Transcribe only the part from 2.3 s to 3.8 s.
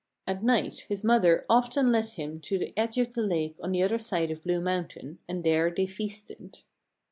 to the edge of the lake on